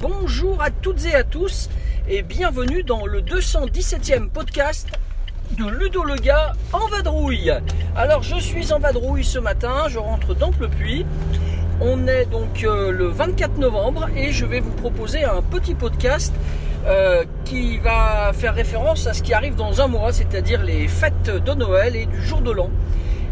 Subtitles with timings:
[0.00, 1.68] Bonjour à toutes et à tous
[2.08, 4.88] et bienvenue dans le 217e podcast
[5.56, 7.52] de Ludo le gars en vadrouille.
[7.98, 11.04] Alors je suis en vadrouille ce matin, je rentre dans le puits.
[11.80, 16.32] On est donc euh, le 24 novembre et je vais vous proposer un petit podcast
[16.86, 21.28] euh, qui va faire référence à ce qui arrive dans un mois, c'est-à-dire les fêtes
[21.44, 22.70] de Noël et du jour de l'an.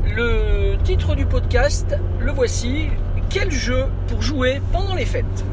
[0.04, 2.88] Le titre du podcast, le voici,
[3.30, 5.45] quel jeu pour jouer pendant les fêtes?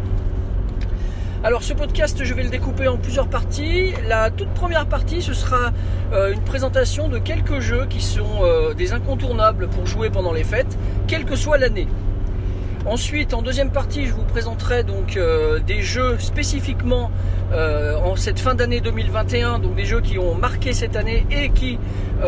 [1.45, 3.91] Alors ce podcast, je vais le découper en plusieurs parties.
[4.07, 5.73] La toute première partie, ce sera
[6.13, 10.45] euh, une présentation de quelques jeux qui sont euh, des incontournables pour jouer pendant les
[10.45, 11.89] fêtes, quelle que soit l'année.
[12.85, 17.11] Ensuite, en deuxième partie, je vous présenterai donc euh, des jeux spécifiquement
[17.53, 21.77] en cette fin d'année 2021, donc des jeux qui ont marqué cette année et qui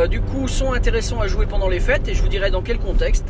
[0.08, 2.78] du coup sont intéressants à jouer pendant les fêtes, et je vous dirai dans quel
[2.78, 3.26] contexte.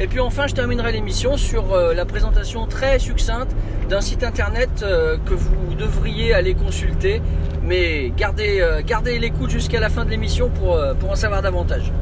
[0.00, 3.54] Et puis enfin, je terminerai l'émission sur euh, la présentation très succincte
[3.88, 7.22] d'un site internet euh, que vous devriez aller consulter.
[7.62, 11.92] Mais gardez, euh, gardez l'écoute jusqu'à la fin de l'émission pour, pour en savoir davantage.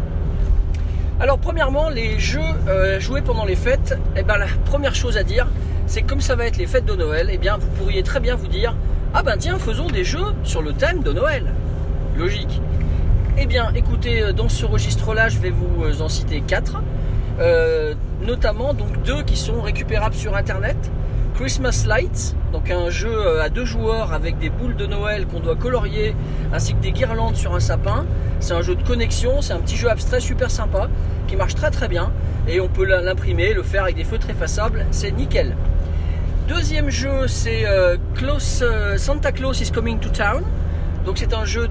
[1.20, 2.40] Alors premièrement, les jeux
[2.98, 5.46] joués pendant les fêtes, eh ben, la première chose à dire,
[5.86, 8.34] c'est comme ça va être les fêtes de Noël, eh bien vous pourriez très bien
[8.34, 8.74] vous dire,
[9.14, 11.44] ah ben tiens, faisons des jeux sur le thème de Noël.
[12.16, 12.60] Logique.
[13.38, 16.82] Eh bien écoutez, dans ce registre-là, je vais vous en citer quatre.
[17.41, 20.77] Euh, notamment donc deux qui sont récupérables sur internet.
[21.34, 25.41] Christmas Lights, donc un jeu euh, à deux joueurs avec des boules de Noël qu'on
[25.41, 26.14] doit colorier,
[26.52, 28.05] ainsi que des guirlandes sur un sapin.
[28.39, 30.89] C'est un jeu de connexion, c'est un petit jeu abstrait super sympa
[31.28, 32.12] qui marche très très bien
[32.47, 35.56] et on peut l'imprimer, le faire avec des feutres effaçables, c'est nickel.
[36.48, 37.96] Deuxième jeu, c'est euh,
[38.98, 40.42] Santa Claus is Coming to Town.
[41.05, 41.68] Donc c'est un jeu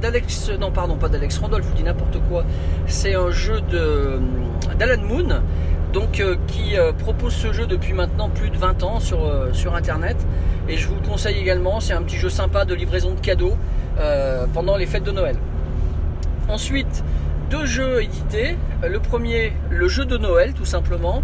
[0.00, 2.44] d'Alex, non pardon pas d'Alex Randolph, vous dis n'importe quoi.
[2.86, 4.18] C'est un jeu de
[4.78, 5.42] d'Alan Moon,
[5.92, 9.52] donc euh, qui euh, propose ce jeu depuis maintenant plus de 20 ans sur, euh,
[9.52, 10.16] sur internet.
[10.68, 13.56] Et je vous le conseille également, c'est un petit jeu sympa de livraison de cadeaux
[14.54, 15.36] pendant les fêtes de Noël.
[16.48, 17.04] Ensuite,
[17.50, 18.56] deux jeux édités.
[18.88, 21.22] Le premier, le jeu de Noël tout simplement,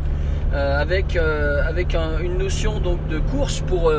[0.52, 3.90] avec, avec une notion donc de course pour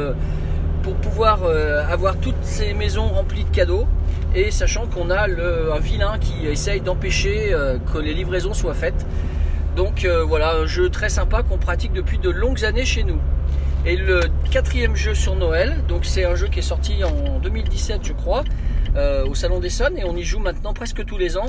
[0.84, 1.44] pour pouvoir
[1.90, 3.88] avoir toutes ces maisons remplies de cadeaux
[4.35, 7.56] et sachant qu'on a le, un vilain qui essaye d'empêcher
[7.91, 9.06] que les livraisons soient faites.
[9.79, 13.19] Donc euh, voilà, un jeu très sympa qu'on pratique depuis de longues années chez nous.
[13.85, 18.01] Et le quatrième jeu sur Noël, donc c'est un jeu qui est sorti en 2017
[18.03, 18.44] je crois,
[18.97, 21.46] euh, au Salon d'Essonne et on y joue maintenant presque tous les ans.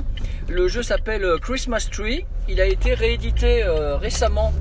[0.48, 3.64] Le jeu s'appelle euh, Christmas Tree, il a été réédité
[4.00, 4.52] récemment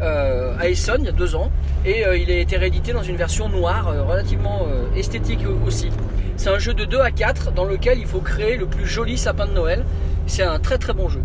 [0.00, 1.50] à Essonne il y a deux ans
[1.84, 5.90] et il a été réédité dans une version noire relativement esthétique aussi.
[6.36, 9.16] C'est un jeu de 2 à 4 dans lequel il faut créer le plus joli
[9.16, 9.84] sapin de Noël.
[10.26, 11.22] C'est un très très bon jeu.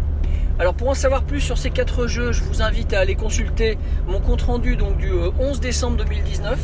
[0.61, 3.79] Alors pour en savoir plus sur ces quatre jeux, je vous invite à aller consulter
[4.07, 6.59] mon compte rendu donc du 11 euh, décembre 2019.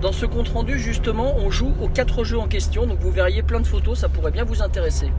[0.00, 3.42] Dans ce compte rendu justement, on joue aux quatre jeux en question, donc vous verriez
[3.42, 5.10] plein de photos, ça pourrait bien vous intéresser.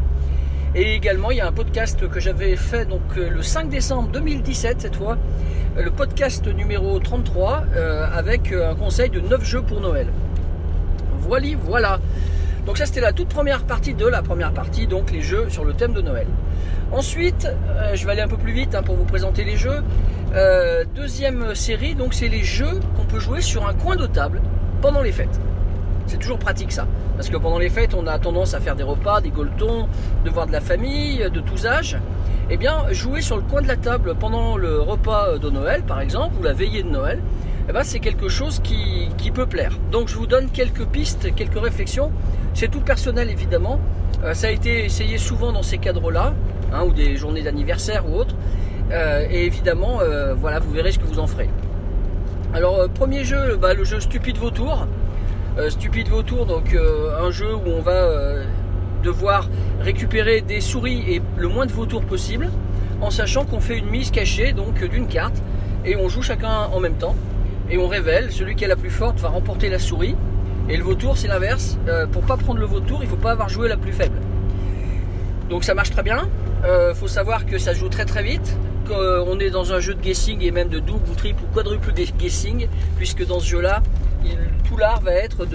[0.78, 4.10] Et également, il y a un podcast que j'avais fait donc euh, le 5 décembre
[4.10, 5.18] 2017 cette fois,
[5.76, 7.66] euh, le podcast numéro 33
[8.14, 10.08] avec un conseil de 9 jeux pour Noël.
[11.22, 12.00] Voilà, voilà.
[12.68, 15.66] Donc ça c'était la toute première partie de la première partie, donc les jeux sur
[15.66, 16.28] le thème de Noël.
[16.92, 19.84] Ensuite, euh, je vais aller un peu plus vite hein, pour vous présenter les jeux.
[20.36, 24.42] Euh, deuxième série, donc c'est les jeux qu'on peut jouer sur un coin de table
[24.82, 25.40] pendant les fêtes.
[26.08, 28.84] C'est toujours pratique ça, parce que pendant les fêtes, on a tendance à faire des
[28.84, 29.88] repas, des goletons,
[30.26, 31.98] de voir de la famille, de tous âges.
[32.50, 36.00] Eh bien, jouer sur le coin de la table pendant le repas de Noël, par
[36.00, 37.22] exemple, ou la veillée de Noël,
[37.70, 39.74] eh ben, c'est quelque chose qui, peut plaire.
[39.92, 42.12] Donc je vous donne quelques pistes, quelques réflexions.
[42.54, 43.80] C'est tout personnel évidemment.
[44.24, 46.34] Euh, ça a été essayé souvent dans ces cadres-là,
[46.74, 48.36] hein, ou des journées d'anniversaire ou autres.
[48.92, 51.50] Euh, et évidemment, euh, voilà, vous verrez ce que vous en ferez.
[52.54, 54.88] Alors premier jeu, bah, le jeu Stupide Vautour.
[55.70, 58.10] Stupide Vautour, donc un jeu où on va
[59.04, 59.50] devoir
[59.82, 62.50] récupérer des souris et le moins de vautours possible,
[63.02, 65.42] en sachant qu'on fait une mise cachée donc d'une carte
[65.86, 67.16] et on joue chacun en même temps
[67.70, 70.16] et on révèle celui qui est la plus forte va remporter la souris
[70.70, 73.50] et le vautour c'est l'inverse euh, pour pas prendre le vautour il faut pas avoir
[73.50, 74.20] joué la plus faible.
[75.50, 76.28] Donc ça marche très bien
[76.66, 78.58] euh, faut savoir que ça joue très très vite
[78.88, 81.92] qu'on est dans un jeu de guessing et même de double ou triple ou quadruple
[81.94, 83.82] guessing puisque dans ce jeu là
[84.68, 85.46] tout l'art va être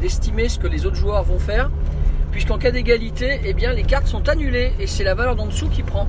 [0.00, 1.70] d'estimer ce que les autres joueurs vont faire
[2.30, 5.82] puisqu'en cas d'égalité eh les cartes sont annulées et c'est la valeur d'en dessous qui
[5.82, 6.06] prend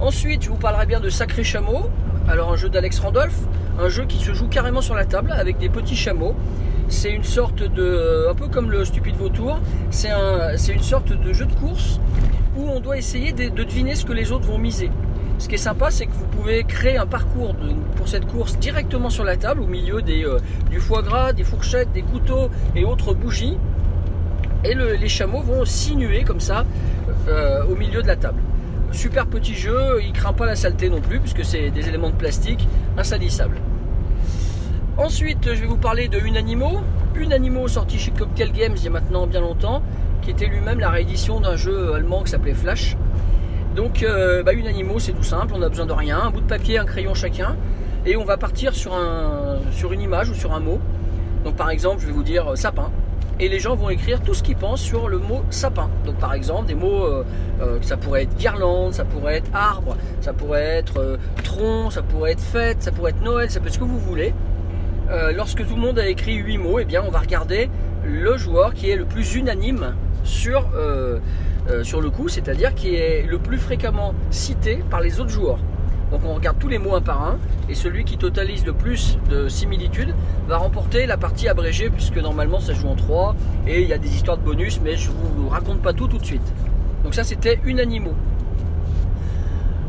[0.00, 1.90] Ensuite, je vous parlerai bien de Sacré Chameau.
[2.28, 3.34] Alors un jeu d'Alex Randolph,
[3.80, 6.36] un jeu qui se joue carrément sur la table avec des petits chameaux.
[6.88, 9.58] C'est une sorte de, un peu comme le Stupide Vautour,
[9.90, 12.00] c'est un, c'est une sorte de jeu de course
[12.56, 14.90] où on doit essayer de deviner ce que les autres vont miser.
[15.38, 17.54] Ce qui est sympa, c'est que vous pouvez créer un parcours
[17.96, 20.38] pour cette course directement sur la table, au milieu euh,
[20.70, 23.56] du foie gras, des fourchettes, des couteaux et autres bougies.
[24.64, 26.64] Et le- les chameaux vont sinuer comme ça
[27.28, 28.40] euh, au milieu de la table.
[28.90, 32.14] Super petit jeu, il craint pas la saleté non plus, puisque c'est des éléments de
[32.16, 33.58] plastique insalissables.
[34.96, 36.80] Ensuite, je vais vous parler de Unanimo.
[37.14, 39.82] Unanimo sorti chez Cocktail Games il y a maintenant bien longtemps,
[40.22, 42.96] qui était lui-même la réédition d'un jeu allemand qui s'appelait Flash.
[43.74, 46.46] Donc, euh, bah, Unanimo, c'est tout simple, on n'a besoin de rien, un bout de
[46.46, 47.56] papier, un crayon chacun,
[48.06, 50.80] et on va partir sur, un, sur une image ou sur un mot.
[51.44, 52.90] Donc, par exemple, je vais vous dire euh, sapin,
[53.38, 55.88] et les gens vont écrire tout ce qu'ils pensent sur le mot sapin.
[56.04, 57.24] Donc, par exemple, des mots, euh,
[57.60, 62.32] euh, ça pourrait être guirlande, ça pourrait être arbre, ça pourrait être tronc, ça pourrait
[62.32, 64.34] être fête, ça pourrait être Noël, ça peut être ce que vous voulez.
[65.34, 67.70] Lorsque tout le monde a écrit 8 mots, eh bien, on va regarder
[68.04, 70.68] le joueur qui est le plus unanime sur,
[71.70, 75.58] euh, sur le coup, c'est-à-dire qui est le plus fréquemment cité par les autres joueurs.
[76.10, 77.38] Donc on regarde tous les mots un par un,
[77.68, 80.14] et celui qui totalise le plus de similitudes
[80.48, 83.36] va remporter la partie abrégée, puisque normalement ça joue en 3,
[83.66, 86.18] et il y a des histoires de bonus, mais je vous raconte pas tout tout
[86.18, 86.54] de suite.
[87.04, 88.14] Donc ça c'était Unanimo.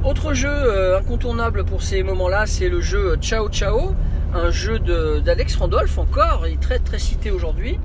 [0.04, 3.96] Autre jeu euh, incontournable pour ces moments-là, c'est le jeu Ciao Ciao,
[4.34, 7.80] un jeu d'Alex Randolph encore, il est très très cité aujourd'hui.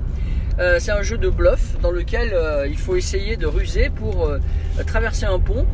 [0.57, 4.25] Euh, c'est un jeu de bluff dans lequel euh, il faut essayer de ruser pour
[4.25, 4.39] euh,
[4.87, 5.65] traverser un pont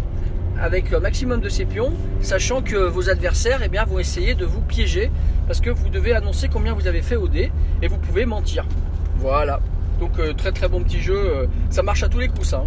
[0.60, 4.62] avec un maximum de ses pions, sachant que vos adversaires eh vont essayer de vous
[4.62, 5.12] piéger
[5.48, 7.52] parce que vous devez annoncer combien vous avez fait au dé
[7.82, 8.66] et vous pouvez mentir.
[9.18, 9.60] Voilà.
[10.00, 12.58] Donc très très bon petit jeu, ça marche à tous les coups ça.
[12.58, 12.66] hein.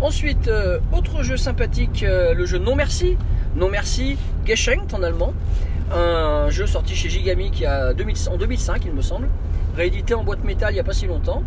[0.00, 0.50] Ensuite,
[0.92, 3.16] autre jeu sympathique, le jeu Non Merci.
[3.56, 4.16] Non Merci
[4.46, 5.34] Geschenkt en allemand.
[5.92, 9.28] Un jeu sorti chez Gigami qui a 2000 en 2005 il me semble.
[9.76, 11.42] Réédité en boîte métal il n'y a pas si longtemps.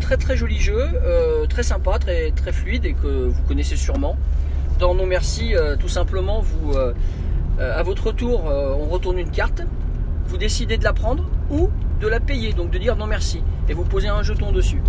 [0.00, 4.16] Très très joli jeu, euh, très sympa, très, très fluide et que vous connaissez sûrement.
[4.78, 6.92] Dans Non Merci, euh, tout simplement, vous, euh,
[7.58, 9.62] à votre tour, on retourne une carte.
[10.26, 11.70] Vous décidez de la prendre ou
[12.00, 13.42] de la payer, donc de dire non merci.
[13.68, 14.82] Et vous posez un jeton dessus.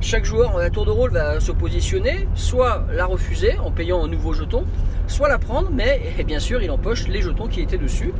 [0.00, 4.08] Chaque joueur à tour de rôle va se positionner, soit la refuser en payant un
[4.08, 4.64] nouveau jeton,
[5.06, 8.14] soit la prendre, mais et bien sûr il empoche les jetons qui étaient dessus.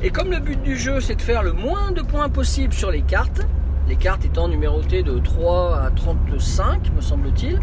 [0.00, 2.92] Et comme le but du jeu c'est de faire le moins de points possible sur
[2.92, 3.42] les cartes,
[3.88, 7.60] les cartes étant numérotées de 3 à 35 me semble-t-il,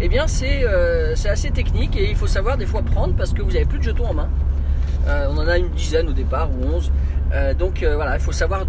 [0.00, 3.32] eh bien c'est euh, c'est assez technique et il faut savoir des fois prendre parce
[3.32, 4.28] que vous n'avez plus de jetons en main.
[5.08, 6.92] Euh, on en a une dizaine au départ ou 11.
[7.32, 8.66] Euh, donc voilà, il faut savoir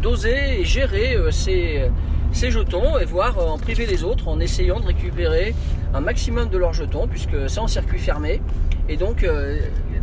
[0.00, 1.90] doser et gérer ces,
[2.32, 5.54] jetons et voir en priver les autres en essayant de récupérer
[5.92, 8.40] un maximum de leurs jetons puisque c'est en circuit fermé.
[8.88, 9.26] Et donc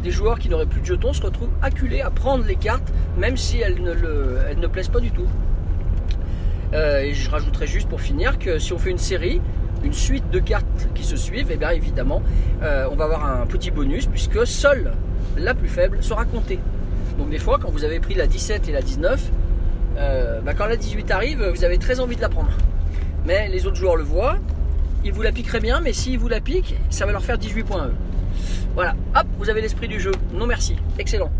[0.05, 3.37] des joueurs qui n'auraient plus de jetons se retrouvent acculés à prendre les cartes même
[3.37, 5.25] si elles ne, plaisent pas du tout.
[6.73, 9.41] Euh, et je rajouterai juste pour finir que si on fait une série,
[9.83, 12.21] une suite de cartes qui se suivent, et bien évidemment,
[12.61, 14.93] euh, on va avoir un petit bonus puisque seule
[15.37, 16.59] la plus faible sera comptée.
[17.17, 19.31] Donc des fois, quand vous avez pris la 17 et la 19,
[19.97, 22.51] euh, bah, quand la 18 arrive, vous avez très envie de la prendre.
[23.25, 24.37] Mais les autres joueurs le voient,
[25.03, 27.63] ils vous la piqueraient bien, mais s'ils vous la piquent, ça va leur faire 18
[27.63, 27.95] points à eux.
[28.73, 30.11] Voilà, hop, vous avez l'esprit du jeu.
[30.33, 31.31] Non merci, excellent.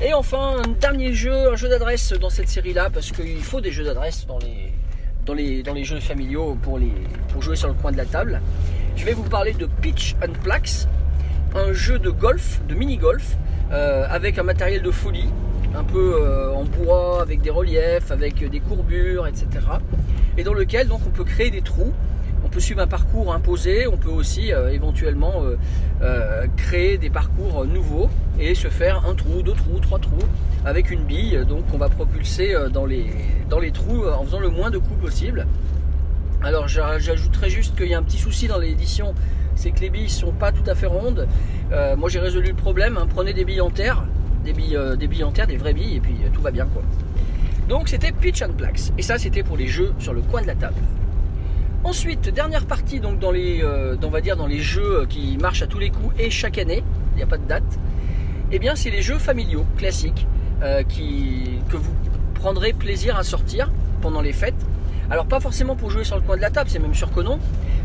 [0.00, 3.72] Et enfin, un dernier jeu, un jeu d'adresse dans cette série-là, parce qu'il faut des
[3.72, 4.38] jeux d'adresse dans
[5.34, 8.40] les, jeux familiaux pour jouer sur le coin de la table.
[8.96, 10.88] Je vais vous parler de Pitch and Plax,
[11.54, 13.36] un jeu de golf, de mini-golf,
[13.72, 15.28] euh, avec un matériel de folie,
[15.74, 19.46] un peu euh, en bois, avec des reliefs, avec des courbures, etc.
[20.36, 21.92] Et dans lequel donc on peut créer des trous.
[22.48, 25.56] On peut suivre un parcours imposé, on peut aussi euh, éventuellement euh,
[26.00, 28.08] euh, créer des parcours nouveaux
[28.40, 30.16] et se faire un trou, deux trous, trois trous
[30.64, 33.04] avec une bille donc on va propulser dans les,
[33.74, 35.46] trous en faisant le moins de coups possible.
[36.42, 39.14] Alors j'a- j'ajouterais juste qu'il y a un petit souci dans l'édition,
[39.54, 41.28] c'est que les billes sont pas tout à fait rondes.
[41.98, 44.04] Moi j'ai résolu le problème, hein, prenez des billes en terre,
[44.42, 46.82] des billes, en terre, des vraies billes et puis tout va bien quoi.
[47.68, 50.46] Donc c'était Pitch and Plax et ça c'était pour les jeux sur le coin de
[50.46, 50.76] la table.
[51.84, 55.78] Ensuite, dernière partie donc dans les, euh, on dans les jeux qui marchent à tous
[55.78, 56.82] les coups et chaque année,
[57.12, 57.78] il n'y a pas de date.
[58.50, 60.26] Eh bien, c'est les jeux familiaux classiques
[60.62, 61.94] euh, que vous
[62.34, 63.70] prendrez plaisir à sortir
[64.00, 64.66] pendant les fêtes.
[65.10, 67.20] Alors pas forcément pour jouer sur le coin de la table, c'est même sûr que
[67.20, 67.38] non.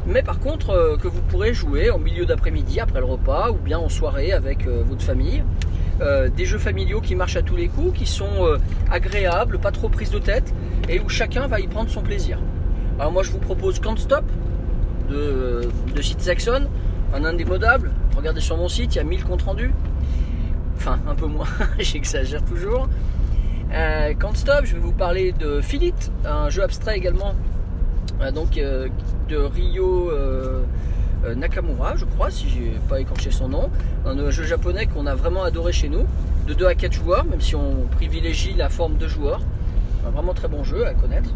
[0.06, 3.56] Mais par contre euh, que vous pourrez jouer en milieu d'après-midi après le repas ou
[3.56, 5.44] bien en soirée avec euh, votre famille.
[6.02, 8.58] Euh, des jeux familiaux qui marchent à tous les coups, qui sont euh,
[8.92, 10.54] agréables, pas trop prises de tête
[10.90, 12.40] et où chacun va y prendre son plaisir.
[13.00, 14.26] Alors moi je vous propose Can't Stop
[15.10, 16.68] de, de Sid Saxon
[17.14, 17.92] un indémodable.
[18.18, 19.72] Regardez sur mon site, il y a 1000 comptes rendus.
[20.78, 21.48] Enfin, un peu moins,
[21.80, 22.90] j'exagère toujours.
[23.72, 25.96] Euh, Can't Stop, je vais vous parler de Philip,
[26.26, 27.34] un jeu abstrait également,
[28.22, 28.88] euh, donc euh,
[29.30, 30.64] de Ryo euh,
[31.26, 33.70] euh, Nakamura, je crois, si j'ai pas écorché son nom.
[34.06, 36.06] Un jeu japonais qu'on a vraiment adoré chez nous,
[36.48, 39.42] de 2 à 4 joueurs, même si on privilégie la forme de joueurs.
[40.06, 41.30] Un vraiment très bon jeu à connaître.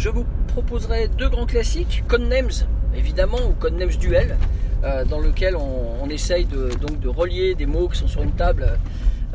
[0.00, 2.64] Je vous proposerai deux grands classiques, Codenames
[2.96, 4.38] évidemment, ou Codenames Duel,
[4.82, 8.32] euh, dans lequel on, essaye de, donc de relier des mots qui sont sur une
[8.32, 8.78] table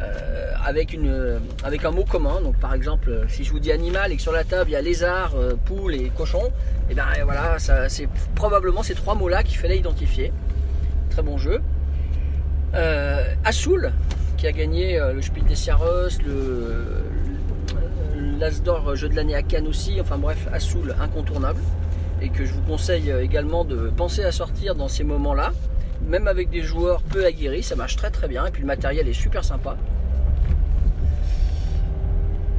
[0.01, 2.41] euh, avec, une, avec un mot commun.
[2.41, 4.75] Donc par exemple, si je vous dis animal et que sur la table il y
[4.75, 6.51] a lézard, euh, poule et cochon,
[6.89, 10.33] et bien voilà, c'est probablement ces trois mots-là qu'il fallait identifier.
[11.11, 11.61] Très bon jeu.
[13.43, 13.93] Assoul,
[14.35, 17.05] qui a gagné le Spiel des Sierras, le
[18.39, 19.99] l'As d'or jeu de l'année à Cannes aussi.
[20.01, 21.61] Enfin bref, Assoul incontournable
[22.21, 25.51] et que je vous conseille également de penser à sortir dans ces moments-là,
[26.07, 29.07] même avec des joueurs peu aguerris, ça marche très très bien et puis le matériel
[29.07, 29.77] est super sympa.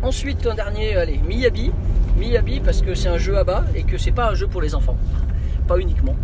[0.02, 1.72] Ensuite un dernier, allez, Miyabi,
[2.18, 4.60] Miyabi parce que c'est un jeu à bas et que c'est pas un jeu pour
[4.60, 4.96] les enfants,
[5.66, 6.16] pas uniquement.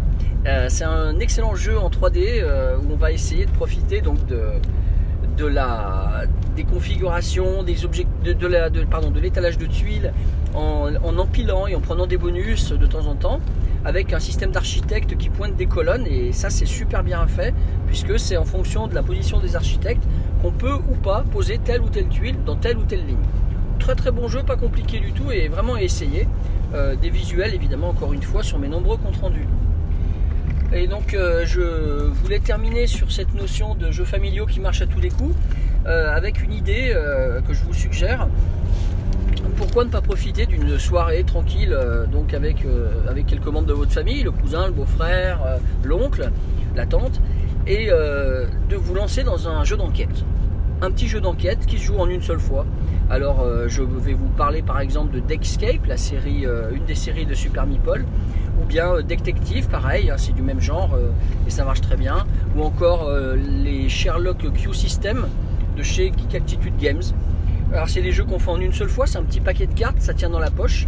[0.47, 4.25] Euh, c'est un excellent jeu en 3D euh, où on va essayer de profiter donc
[4.27, 4.43] de,
[5.51, 10.13] de des configurations, de, l'étalage de tuiles
[10.55, 13.41] en, empilant et en prenant des bonus de temps en temps
[13.85, 17.53] avec un système d'architectes qui pointe des colonnes et ça c'est super bien fait
[17.87, 20.05] puisque c'est en fonction de la position des architectes
[20.41, 23.17] qu'on peut ou pas poser telle ou telle tuile dans telle ou telle ligne.
[23.79, 26.29] Très très bon jeu, pas compliqué du tout et vraiment essayer.
[26.75, 29.47] Euh, des visuels évidemment encore une fois sur mes nombreux comptes rendus.
[30.75, 31.61] Et donc euh, je
[32.09, 35.35] voulais terminer sur cette notion de jeux familiaux qui marche à tous les coups
[35.85, 38.27] euh, avec une idée euh, que je vous suggère.
[39.57, 41.77] Pourquoi ne pas profiter d'une soirée tranquille
[42.11, 42.65] donc avec,
[43.27, 46.31] quelques membres de votre famille, le cousin, le beau-frère, l'oncle,
[46.75, 47.21] la tante,
[47.67, 50.25] et de vous lancer dans un jeu d'enquête.
[50.81, 52.67] Un petit jeu d'enquête qui se joue en une seule fois.
[53.09, 57.35] Alors je vais vous parler par exemple de Deckscape, la série, une des séries de
[57.35, 58.05] Super Meeple,
[58.63, 61.11] ou bien euh, Detective, pareil, hein, c'est du même genre euh,
[61.47, 62.27] et ça marche très bien,
[62.57, 65.27] ou encore euh, les Sherlock Q System
[65.77, 67.03] de chez Geek Games.
[67.73, 69.75] Alors c'est des jeux qu'on fait en une seule fois, c'est un petit paquet de
[69.75, 70.87] cartes, ça tient dans la poche.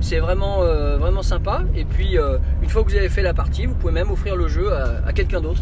[0.00, 0.64] C'est vraiment,
[0.98, 1.62] vraiment sympa.
[1.76, 2.16] Et puis
[2.62, 5.12] une fois que vous avez fait la partie, vous pouvez même offrir le jeu à,
[5.12, 5.60] quelqu'un d'autre.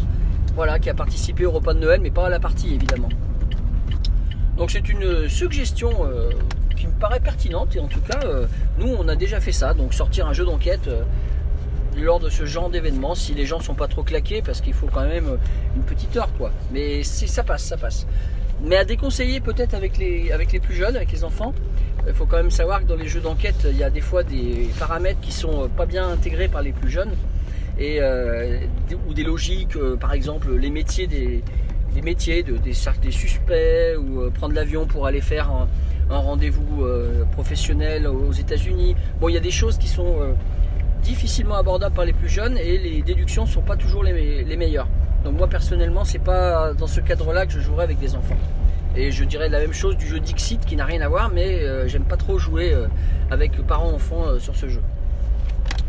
[0.55, 3.09] Voilà, qui a participé au repas de Noël, mais pas à la partie évidemment.
[4.57, 5.91] Donc c'est une suggestion
[6.75, 8.19] qui me paraît pertinente et en tout cas
[8.79, 10.89] nous on a déjà fait ça, donc sortir un jeu d'enquête
[11.97, 14.87] lors de ce genre d'événement si les gens sont pas trop claqués parce qu'il faut
[14.87, 15.37] quand même euh,
[15.75, 16.51] une petite heure quoi.
[16.71, 18.07] Mais ça passe, ça passe.
[18.63, 21.53] Mais à déconseiller peut-être avec les, avec les plus jeunes, avec les enfants.
[22.07, 24.23] Il faut quand même savoir que dans les jeux d'enquête, il y a des fois
[24.23, 27.13] des paramètres qui sont euh, pas bien intégrés par les plus jeunes.
[27.79, 28.59] Et, euh,
[29.07, 31.43] ou des logiques, par exemple les métiers des,
[31.93, 35.67] des métiers, de, des, des suspects, ou prendre l'avion pour aller faire un,
[36.11, 36.85] un rendez-vous
[37.31, 38.95] professionnel aux États-Unis.
[39.19, 40.35] Bon, il y a des choses qui sont
[41.01, 44.87] difficilement abordables par les plus jeunes et les déductions sont pas toujours les, meilleures.
[45.23, 48.37] Donc moi personnellement, c'est pas dans ce cadre-là que je jouerai avec des enfants.
[48.95, 51.59] Et je dirais la même chose du jeu Dixit qui n'a rien à voir, mais
[51.59, 52.87] euh, j'aime pas trop jouer euh,
[53.29, 54.81] avec parents-enfants euh, sur ce jeu.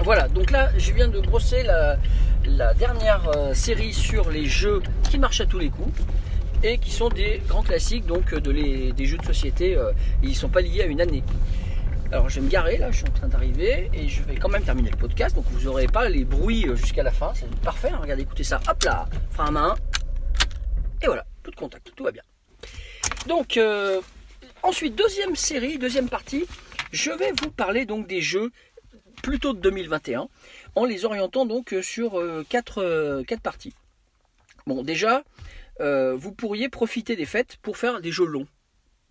[0.04, 1.96] Voilà, donc là je viens de brosser la,
[2.74, 6.02] dernière série sur les jeux qui marchent à tous les coups
[6.64, 9.76] et qui sont des grands classiques donc des jeux de société.
[10.22, 11.22] ils ne sont pas liés à une année.
[12.12, 14.50] Alors je vais me garer là, je suis en train d'arriver et je vais quand
[14.50, 17.48] même terminer le podcast, donc vous n'aurez pas les bruits euh, jusqu'à la fin, c'est
[17.60, 17.88] parfait.
[17.88, 17.98] hein.
[18.02, 19.74] regardez, écoutez ça, hop là, frein à main,
[21.00, 22.22] et voilà, tout de contact, tout va bien.
[23.26, 24.02] Donc euh,
[24.62, 26.44] ensuite deuxième série, deuxième partie,
[26.92, 28.52] je vais vous parler donc des jeux
[29.22, 30.28] plutôt de 2021
[30.74, 33.72] en les orientant donc euh, sur quatre, quatre parties.
[34.66, 35.24] Bon déjà,
[35.80, 38.46] vous pourriez profiter des fêtes pour faire des jeux longs,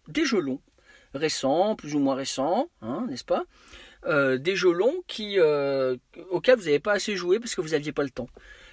[0.07, 0.61] des jeux longs
[1.13, 3.43] récents, plus ou moins récents, hein, n'est-ce pas
[4.05, 5.95] Euh, Des jeux longs qui, euh,
[6.29, 8.29] auxquels vous n'avez pas assez joué parce que vous n'aviez pas le temps.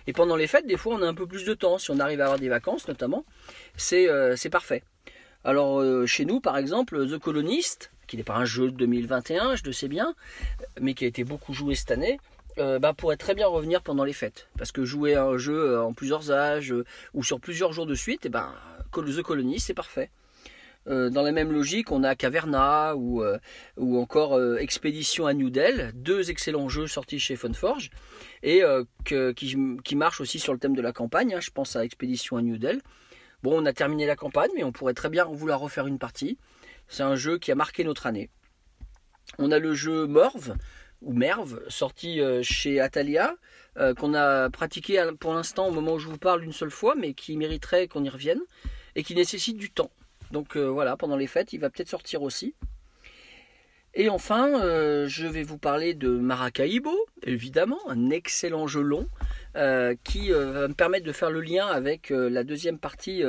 [0.07, 1.77] Et pendant les fêtes, des fois, on a un peu plus de temps.
[1.77, 3.25] Si on arrive à avoir des vacances, notamment,
[3.77, 4.83] c'est euh, parfait.
[5.45, 9.65] Alors, chez nous, par exemple, The Colonist, qui n'est pas un jeu de 2021, je
[9.65, 10.15] le sais bien,
[10.81, 12.19] mais qui a été beaucoup joué cette année,
[12.57, 14.49] bah, pourrait très bien revenir pendant les fêtes.
[14.59, 16.75] Parce que jouer un jeu en plusieurs âges
[17.15, 18.53] ou sur plusieurs jours de suite, et ben,
[18.93, 20.11] The Colonist, c'est parfait.
[20.87, 23.39] Euh, dans la même logique, on a Caverna ou, euh,
[23.79, 27.91] encore euh, Expédition à New Delhi, deux excellents jeux sortis chez Funforge
[28.43, 28.63] et
[29.05, 31.35] qui, marchent aussi sur le thème de la campagne.
[31.35, 31.41] hein.
[31.41, 32.81] Je pense à Expédition à New Delhi.
[33.43, 36.39] Bon, on a terminé la campagne, mais on pourrait très bien vouloir refaire une partie.
[36.89, 38.31] C'est un jeu qui a marqué notre année.
[39.39, 40.57] On a le jeu Morve
[41.03, 43.35] ou Merve, sorti chez Atalia,
[43.99, 46.95] qu'on a pratiqué à- pour l'instant au moment où je vous parle une seule fois,
[46.97, 48.41] mais qui mériterait qu'on y revienne
[48.97, 49.91] et qui nécessite du temps.
[50.31, 52.55] Donc euh, voilà, pendant les fêtes, il va peut-être sortir aussi.
[53.95, 56.95] Et enfin, euh, je vais vous parler de Maracaibo,
[57.25, 59.09] évidemment, un excellent jeu long
[59.57, 63.23] euh, qui euh, va me permettre de faire le lien avec la deuxième partie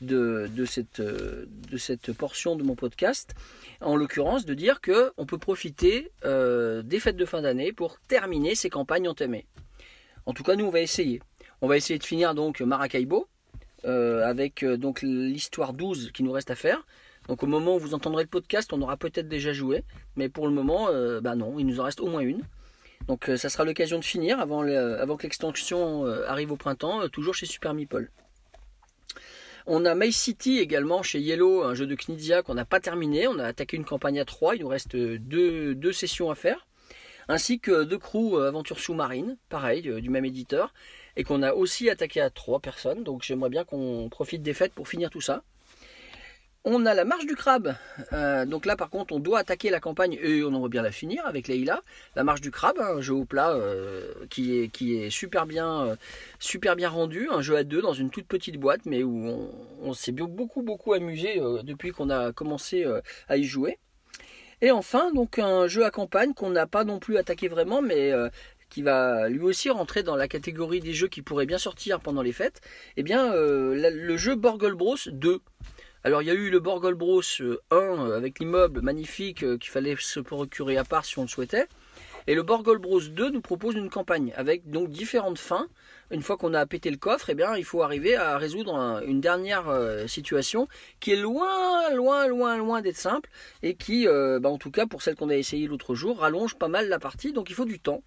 [0.00, 3.34] de, cette, portion de mon podcast.
[3.80, 8.54] En l'occurrence, de dire que on peut profiter des fêtes de fin d'année pour terminer
[8.54, 9.46] ces campagnes entamées.
[10.24, 11.22] En tout cas, nous, on va essayer.
[11.60, 13.28] On va essayer de finir donc Maracaibo
[13.86, 16.84] euh, avec euh, donc l'histoire 12 qui nous reste à faire.
[17.28, 19.84] Donc au moment où vous entendrez le podcast, on aura peut-être déjà joué,
[20.16, 22.42] mais pour le moment, euh, bah non, il nous en reste au moins une.
[23.08, 27.72] Donc ça sera l'occasion de finir avant, que l'extension arrive au printemps, toujours chez Super
[27.74, 28.10] Meeple.
[29.66, 33.28] On a Maze City également chez Yellow, un jeu de Knizia qu'on n'a pas terminé.
[33.28, 36.66] On a attaqué une campagne à 3, il nous reste deux, deux sessions à faire.
[37.28, 40.72] Ainsi que The Crew euh, Aventure sous-marine, pareil, du même éditeur.
[41.16, 43.04] Et qu'on a aussi attaqué à 3 personnes.
[43.04, 45.42] Donc j'aimerais bien qu'on profite des fêtes pour finir tout ça.
[46.68, 47.76] On a la marche du crabe.
[48.12, 50.90] Euh, donc là, par contre, on doit attaquer la campagne et on aimerait bien la
[50.90, 51.80] finir avec Leïla.
[52.16, 55.96] La marche du crabe, un jeu au plat euh, qui, est, super bien, euh,
[56.40, 57.28] super bien rendu.
[57.30, 60.62] Un jeu à deux dans une toute petite boîte, mais où on, on s'est beaucoup,
[60.62, 62.84] beaucoup amusé depuis qu'on a commencé
[63.28, 63.78] à y jouer.
[64.60, 68.10] Et enfin, donc un jeu à campagne qu'on n'a pas non plus attaqué vraiment, mais
[68.68, 72.22] qui va lui aussi rentrer dans la catégorie des jeux qui pourraient bien sortir pendant
[72.22, 72.60] les fêtes.
[72.96, 75.40] Eh bien, euh, le jeu Borgol Bros 2.
[76.04, 79.58] Alors il y a eu le Borgol Bros euh, 1 euh, avec l'immeuble magnifique euh,
[79.58, 81.66] qu'il fallait se procurer à part si on le souhaitait.
[82.28, 85.68] Et le Borgol Bros 2 nous propose une campagne avec donc différentes fins.
[86.12, 89.00] Une fois qu'on a pété le coffre, eh bien, il faut arriver à résoudre un-
[89.02, 90.68] une dernière euh, situation
[91.00, 93.28] qui est loin, loin, loin, loin d'être simple
[93.62, 96.54] et qui, euh, bah, en tout cas pour celle qu'on a essayé l'autre jour, rallonge
[96.56, 97.32] pas mal la partie.
[97.32, 98.02] Donc il faut du temps.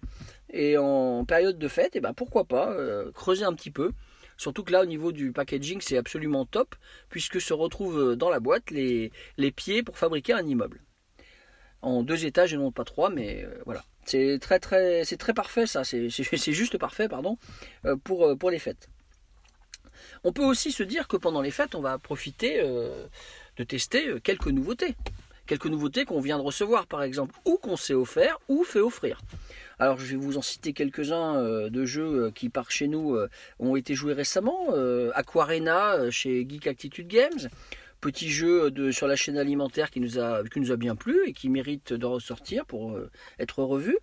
[0.52, 3.92] Et en période de fête, eh ben, pourquoi pas euh, creuser un petit peu.
[4.36, 6.74] Surtout que là, au niveau du packaging, c'est absolument top,
[7.08, 9.12] puisque se retrouvent dans la boîte les,
[9.54, 10.82] pieds pour fabriquer un immeuble.
[11.82, 13.84] En deux étages et non pas trois, mais euh, voilà.
[14.04, 17.38] C'est très parfait ça, c'est juste parfait pardon
[17.84, 18.88] euh, pour, euh, les fêtes.
[20.24, 23.06] On peut aussi se dire que pendant les fêtes, on va profiter euh,
[23.56, 24.96] de tester euh, quelques nouveautés.
[25.46, 29.20] Quelques nouveautés qu'on vient de recevoir par exemple, ou qu'on s'est offert, ou fait offrir.
[29.80, 33.14] Alors je vais vous en citer quelques-uns euh, de jeux euh, qui par chez nous
[33.14, 34.68] euh, ont été joués récemment.
[35.14, 37.48] Aquarena chez Geek Attitude Games.
[38.02, 41.32] Petit jeu sur la chaîne alimentaire qui nous, a, qui nous a bien plu et
[41.32, 42.98] qui mérite de ressortir pour
[43.38, 43.98] être revu.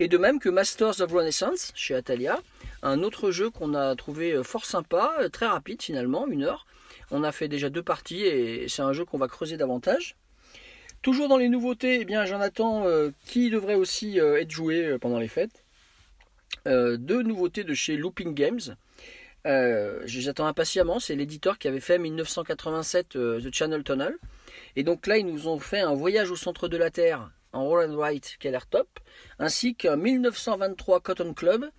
[0.00, 2.38] Et de même que Masters of Renaissance chez Atalia,
[2.82, 6.66] un autre jeu qu'on a trouvé fort sympa, très rapide finalement, une heure.
[7.10, 10.17] On a fait déjà deux parties et c'est un jeu qu'on va creuser davantage.
[11.02, 14.84] Toujours dans les nouveautés, eh bien j'en attends euh, qui devrait aussi euh, être joué
[14.84, 15.64] euh, pendant les fêtes.
[16.66, 18.76] Deux nouveautés de chez Looping Games.
[20.04, 24.16] J'attends impatiemment, c'est l'éditeur qui avait fait 1987 euh, The Channel Tunnel.
[24.76, 27.64] Et donc là, ils nous ont fait un voyage au centre de la Terre en
[27.64, 28.86] roll and write qui a l'air top,
[29.38, 31.70] ainsi qu'un 1923 Cotton Club,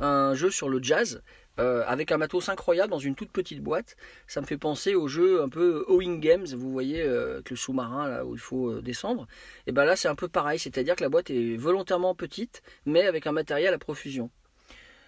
[0.00, 1.22] un jeu sur le jazz,
[1.60, 3.96] euh, avec un matos incroyable dans une toute petite boîte.
[4.26, 7.56] Ça me fait penser au jeu un peu Owing Games, vous voyez, euh, avec le
[7.56, 9.28] sous-marin là où il faut euh, descendre.
[9.66, 13.02] Et ben là, c'est un peu pareil, c'est-à-dire que la boîte est volontairement petite, mais
[13.02, 14.30] avec un matériel à profusion.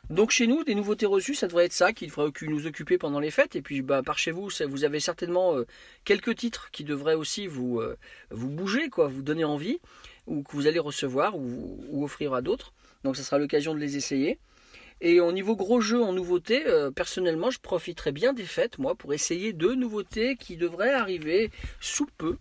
[0.08, 3.18] Donc chez nous, des nouveautés reçues, ça devrait être ça qui devrait nous occuper pendant
[3.18, 3.56] les fêtes.
[3.56, 5.66] Et puis bah, par chez vous, vous avez certainement euh,
[6.04, 7.82] quelques titres qui devraient aussi vous,
[8.30, 9.80] vous bouger, quoi, vous donner envie,
[10.28, 12.72] ou que vous allez recevoir ou offrir à d'autres.
[13.02, 14.38] Donc ça sera l'occasion de les essayer.
[15.00, 18.94] Et au niveau gros jeu en nouveauté, euh, personnellement, je profiterai bien des fêtes, moi,
[18.94, 22.36] pour essayer deux nouveautés qui devraient arriver sous peu.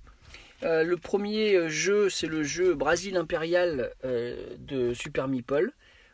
[0.63, 5.72] Euh, le premier euh, jeu, c'est le jeu Brasil Impérial de Super Meeple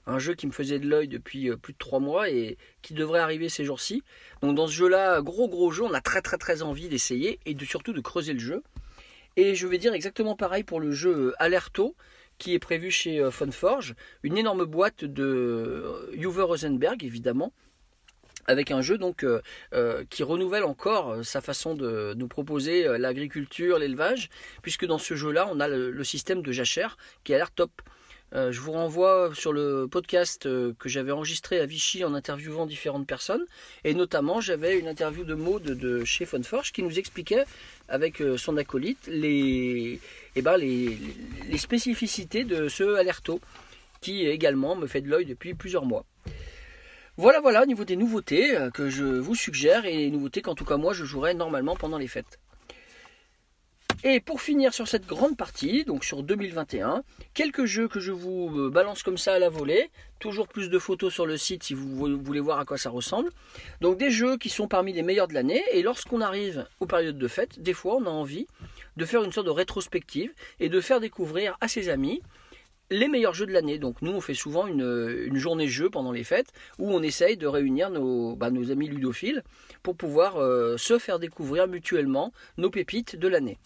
[0.08, 3.20] un jeu qui me faisait de l'œil depuis plus de trois mois et qui devrait
[3.20, 4.02] arriver ces jours-ci.
[4.42, 7.56] Donc dans ce jeu-là, gros gros jeu, on a très très très envie d'essayer et
[7.64, 8.64] surtout de creuser le jeu.
[9.38, 11.96] Et je vais dire exactement pareil pour le jeu Alerto
[12.42, 17.54] qui est prévu chez euh, Funforge, une énorme boîte de euh, Uwe Rosenberg évidemment
[18.48, 24.32] avec un jeu donc euh, qui renouvelle encore sa façon de nous proposer l'agriculture, l'élevage,
[24.64, 27.70] puisque dans ce jeu-là, on a le, le système de jachère qui a l'air top.
[28.34, 32.66] Euh, je vous renvoie sur le podcast euh, que j'avais enregistré à Vichy en interviewant
[32.66, 33.46] différentes personnes.
[33.84, 37.44] Et notamment, j'avais une interview de Maud de chez Funforge qui nous expliquait,
[37.90, 40.00] avec euh, son acolyte, les,
[40.38, 40.98] eh ben, les,
[41.58, 43.42] spécificités de ce Alerto,
[44.00, 46.06] qui également me fait de l'œil depuis plusieurs mois.
[47.18, 50.66] Voilà, voilà, au niveau des nouveautés que je vous suggère et les nouveautés qu'en tout
[50.66, 52.40] cas moi je jouerai normalement pendant les fêtes.
[54.04, 57.04] Et pour finir sur cette grande partie, donc sur 2021,
[57.36, 59.92] quelques jeux que je vous euh, balance comme ça à la volée.
[60.18, 63.30] Toujours plus de photos sur le site si vous voulez voir à quoi ça ressemble.
[63.80, 65.62] Donc des jeux qui sont parmi les meilleurs de l'année.
[65.72, 68.48] Et lorsqu'on arrive aux périodes de fête, des fois on a envie
[68.98, 72.24] de faire une sorte de rétrospective et de faire découvrir à ses amis
[72.90, 73.78] les meilleurs jeux de l'année.
[73.78, 77.46] Donc nous, on fait souvent une, journée jeu pendant les fêtes où on essaye de
[77.46, 79.44] réunir nos, bah, amis ludophiles
[79.84, 83.60] pour pouvoir euh, se faire découvrir mutuellement nos pépites de l'année.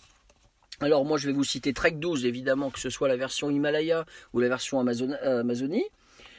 [0.81, 4.05] Alors moi, je vais vous citer Trek 12, évidemment, que ce soit la version Himalaya
[4.33, 5.85] ou la version euh, Amazonie.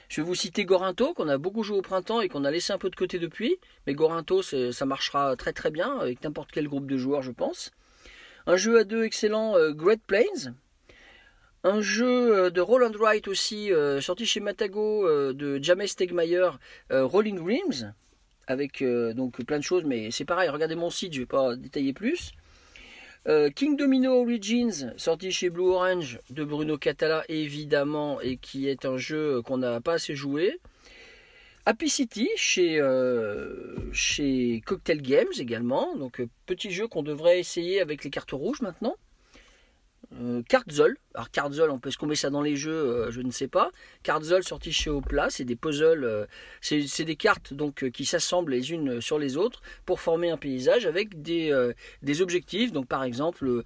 [0.08, 2.72] Je vais vous citer Gorinto, qu'on a beaucoup joué au printemps et qu'on a laissé
[2.72, 3.56] un peu de côté depuis.
[3.86, 7.72] Mais Gorinto, ça marchera très très bien avec n'importe quel groupe de joueurs, je pense.
[8.46, 10.54] Un jeu à deux excellent, euh, Great Plains,
[11.64, 13.70] un jeu euh, de Roland Wright aussi,
[14.00, 16.50] sorti chez Matago de James Stegmaier,
[16.90, 17.94] Rolling Rims,
[18.46, 21.56] avec donc plein de choses, mais c'est pareil, regardez mon site, je ne vais pas
[21.56, 22.34] détailler plus.
[23.56, 28.98] King Domino Origins, sorti chez Blue Orange de Bruno Catala, évidemment, et qui est un
[28.98, 30.60] jeu qu'on n'a pas assez joué.
[31.64, 32.80] Happy City chez,
[33.92, 38.94] chez Cocktail Games également, donc petit jeu qu'on devrait essayer avec les cartes rouges maintenant.
[40.14, 40.42] Euh,
[41.14, 43.70] alors Cartzol, on peut se met ça dans les jeux, euh, je ne sais pas.
[44.02, 46.26] Cartzol sorti chez Opla, c'est des puzzles, euh,
[46.60, 50.86] c'est des cartes donc qui s'assemblent les unes sur les autres pour former un paysage
[50.86, 52.72] avec des, des objectifs.
[52.72, 53.62] Donc par exemple,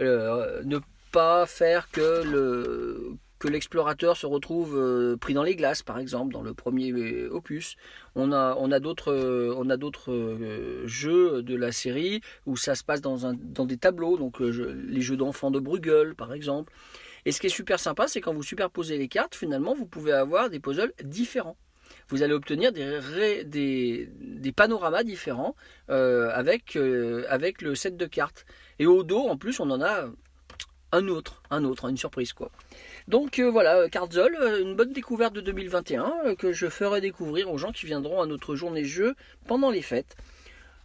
[0.00, 0.78] ne
[1.10, 6.32] pas faire que le que l'explorateur se retrouve euh, pris dans les glaces, par exemple,
[6.32, 7.74] dans le premier euh, opus.
[8.14, 10.38] On a, d'autres, euh, on a d'autres
[10.84, 15.50] jeux de la série où ça se passe dans, des tableaux, donc les jeux d'enfants
[15.50, 16.72] de Bruegel, par exemple.
[17.24, 20.12] Et ce qui est super sympa, c'est quand vous superposez les cartes, finalement, vous pouvez
[20.12, 21.56] avoir des puzzles différents.
[22.10, 25.56] Vous allez obtenir des, des, des panoramas différents
[25.88, 26.78] avec,
[27.28, 28.44] avec le set de cartes.
[28.78, 30.06] Et au dos, en plus, on en a
[30.92, 32.50] un autre, un autre, une surprise quoi.
[33.08, 37.50] Donc euh, voilà, Cardzol, euh, une bonne découverte de 2021 euh, que je ferai découvrir
[37.50, 39.14] aux gens qui viendront à notre journée jeu
[39.46, 40.16] pendant les fêtes.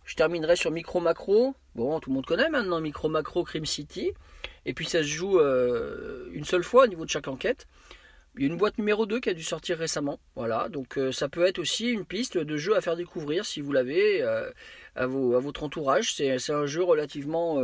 [0.06, 1.54] Je terminerai sur Micro Macro.
[1.76, 4.14] Bon, tout le monde connaît maintenant Micro Macro Crime City.
[4.66, 7.68] Et puis ça se joue une seule fois au niveau de chaque enquête.
[8.36, 10.20] Il y a une boîte numéro 2 qui a dû sortir récemment.
[10.36, 13.74] Voilà, donc ça peut être aussi une piste de jeu à faire découvrir si vous
[13.74, 14.22] l'avez
[14.96, 16.14] à, votre entourage.
[16.16, 17.62] C'est un jeu relativement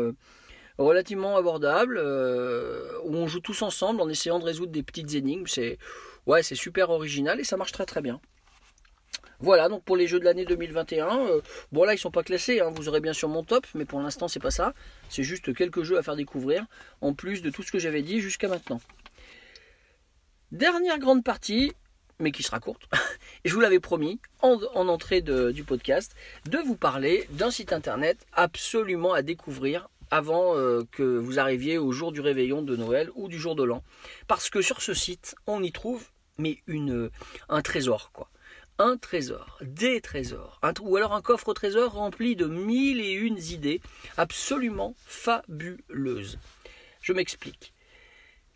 [0.78, 5.46] relativement abordable, euh, où on joue tous ensemble en essayant de résoudre des petites énigmes.
[5.48, 5.78] C'est
[6.56, 8.20] super original et ça marche très très bien.
[9.40, 11.42] Voilà, donc pour les jeux de l'année 2021, euh,
[11.74, 14.00] bon là ils sont pas classés, hein, vous aurez bien sûr mon top, mais pour
[14.00, 14.74] l'instant c'est pas ça.
[15.10, 16.66] C'est juste quelques jeux à faire découvrir,
[17.02, 18.80] en plus de tout ce que j'avais dit jusqu'à maintenant.
[20.54, 21.74] Dernière grande partie,
[22.20, 22.88] mais qui sera courte,
[23.44, 26.16] et je vous l'avais promis en, entrée du podcast,
[26.50, 31.92] de vous parler d'un site internet absolument à découvrir avant euh, que vous arriviez au
[31.92, 33.84] jour du réveillon de Noël ou du jour de l'an.
[34.28, 36.06] Parce que sur ce site, on y trouve
[36.38, 37.10] mais une,
[37.50, 38.30] un trésor, quoi.
[38.78, 43.38] Un trésor, des trésors, ou alors un coffre au trésor rempli de mille et une
[43.38, 43.82] idées
[44.18, 46.38] absolument fabuleuses.
[47.02, 47.73] Je m'explique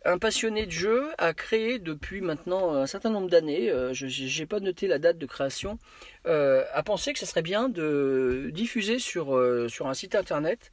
[0.04, 4.46] un passionné de jeu a créé depuis maintenant un certain nombre d'années, euh, je n'ai
[4.46, 5.78] pas noté la date de création,
[6.26, 10.70] euh, a pensé que ce serait bien de diffuser sur, euh, sur un site internet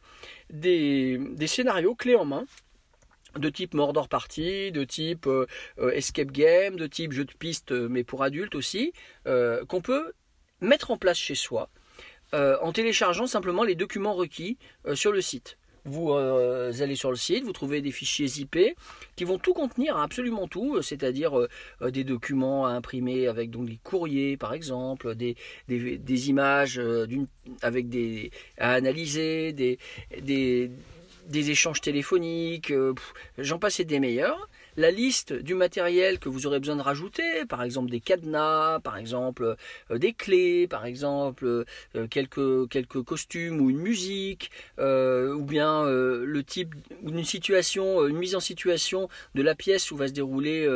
[0.52, 2.46] des, scénarios clés en main
[3.36, 5.28] de type Mordor Party, de type
[5.92, 8.94] Escape Game, de type jeu de piste mais pour adultes aussi,
[9.26, 10.14] qu'on peut
[10.62, 11.70] mettre en place chez soi
[12.32, 14.58] en téléchargeant simplement les documents requis
[14.94, 15.58] sur le site.
[15.86, 18.58] Vous euh, allez sur le site, vous trouvez des fichiers IP
[19.16, 23.80] qui vont tout contenir, absolument tout, euh, c'est-à-dire euh, des documents à imprimer avec des
[23.84, 25.36] courriers par exemple, des,
[26.30, 26.82] images
[27.62, 29.80] avec des à analyser, des,
[31.32, 32.74] échanges téléphoniques,
[33.38, 37.64] j'en passe des meilleurs la liste du matériel que vous aurez besoin de rajouter, par
[37.64, 39.56] exemple des cadenas, par exemple
[39.92, 45.86] euh, des clés, par exemple euh, quelques, quelques costumes ou une musique, euh, ou bien
[45.86, 50.68] le type, une situation, une mise en situation de la pièce où va se dérouler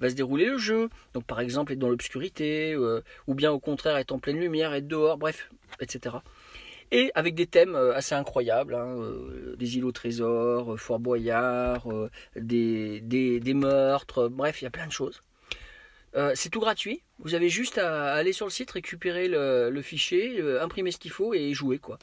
[0.00, 0.88] va se dérouler le jeu.
[1.14, 4.88] Donc par exemple être dans l'obscurité, ou bien au contraire être en pleine lumière, être
[4.88, 6.16] dehors, bref, etc
[6.90, 11.86] et avec des thèmes euh, assez incroyables, hein, euh, des îlots trésors, euh, Fort Boyard,
[12.36, 15.20] des, des, meurtres, bref, il y a plein de choses.
[16.34, 17.02] c'est tout gratuit.
[17.20, 21.34] Vous avez juste à aller sur le site, récupérer le, fichier, imprimer ce qu'il faut
[21.34, 21.98] et jouer quoi.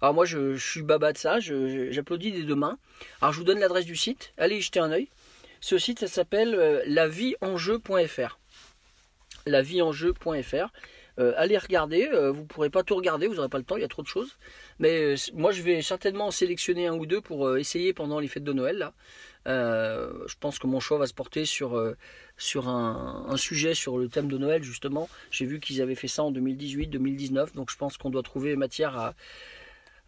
[0.00, 2.78] Alors moi je, suis baba de ça, j'applaudis des deux mains.
[3.20, 5.08] Alors je vous donne l'adresse du site, allez y jeter un oeil.
[5.60, 8.38] Ce site ça s'appelle laviesenjeu.fr.
[9.46, 10.70] Laviesenjeu.fr.
[11.18, 12.08] euh, allez regarder.
[12.12, 14.02] Euh, vous pourrez pas tout regarder, vous n'aurez pas le temps, il y a trop
[14.02, 14.36] de choses.
[14.78, 18.44] Mais euh, moi, je vais certainement sélectionner un ou deux pour essayer pendant les fêtes
[18.44, 18.90] de Noël.
[19.46, 24.38] Je pense que mon choix va se porter sur un, sujet sur le thème de
[24.38, 25.08] Noël justement.
[25.30, 29.14] J'ai vu qu'ils avaient fait ça en 2018-2019, donc je pense qu'on doit trouver matière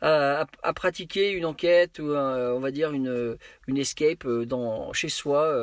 [0.00, 3.38] à pratiquer une enquête ou on va dire une,
[3.76, 5.54] escape dans, chez soi.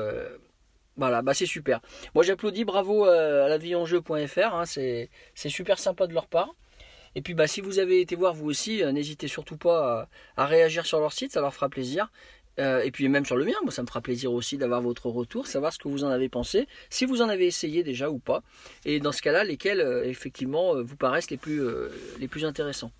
[0.98, 1.82] Voilà, bah c'est super.
[2.14, 6.56] Moi j'applaudis, bravo euh, à lavielenjeu.fr, hein, c'est c'est super sympa de leur part.
[7.16, 10.46] Et puis bah si vous avez été voir vous aussi, euh, n'hésitez surtout pas à,
[10.46, 12.12] réagir sur leur site, ça leur fera plaisir.
[12.58, 15.10] Euh, et puis même sur le mien, moi ça me fera plaisir aussi d'avoir votre
[15.10, 18.18] retour, savoir ce que vous en avez pensé, si vous en avez essayé déjà ou
[18.18, 18.44] pas,
[18.86, 22.92] et dans ce cas-là, lesquels effectivement vous paraissent les plus intéressants.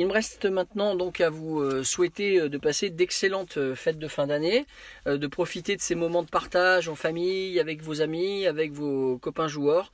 [0.00, 3.98] Il me reste maintenant donc à vous euh, souhaiter euh, de passer d'excellentes euh, fêtes
[3.98, 4.64] de fin d'année,
[5.06, 9.48] de profiter de ces moments de partage en famille, avec vos amis, avec vos copains
[9.48, 9.90] joueurs,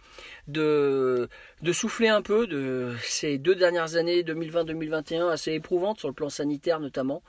[0.47, 1.27] de,
[1.73, 6.81] souffler un peu de ces deux dernières années 2020-2021 assez éprouvantes sur le plan sanitaire
[6.81, 7.23] notamment.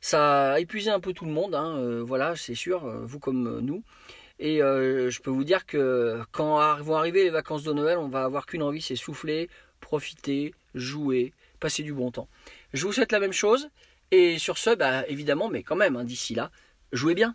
[0.00, 3.84] Ça a épuisé un peu tout le monde, hein, voilà, c'est sûr, vous comme nous.
[4.40, 8.24] Et je peux vous dire que quand vont arriver les vacances de Noël, on va
[8.24, 9.48] avoir qu'une envie, c'est souffler,
[9.80, 12.28] profiter, jouer, passer du bon temps.
[12.72, 13.70] Je vous souhaite la même chose.
[14.10, 16.50] Et sur ce, bah, évidemment, mais quand même, hein, d'ici là,
[16.92, 17.34] jouez bien.